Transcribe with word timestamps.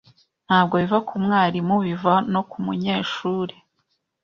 ntabwo 0.47 0.73
biva 0.81 0.99
ku 1.07 1.15
mwarimubiva 1.23 2.13
no 2.33 2.41
kumunyeshure 2.49 3.55